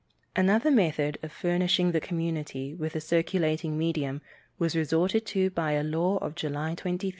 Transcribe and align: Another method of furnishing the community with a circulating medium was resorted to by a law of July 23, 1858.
Another 0.35 0.71
method 0.71 1.19
of 1.21 1.31
furnishing 1.31 1.91
the 1.91 1.99
community 2.01 2.73
with 2.73 2.95
a 2.95 2.99
circulating 2.99 3.77
medium 3.77 4.23
was 4.57 4.75
resorted 4.75 5.27
to 5.27 5.51
by 5.51 5.73
a 5.73 5.83
law 5.83 6.17
of 6.17 6.33
July 6.33 6.69
23, 6.73 6.91
1858. 6.93 7.09